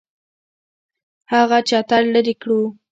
هغه 1.33 1.57
چتر 1.69 2.01
لري 2.13 2.33
کړو. 2.41 2.61